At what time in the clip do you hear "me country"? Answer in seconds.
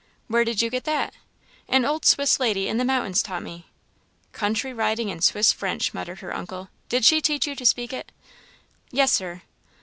3.43-4.73